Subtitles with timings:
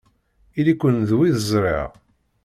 [0.59, 1.89] Ili-ken d wid ẓriɣ!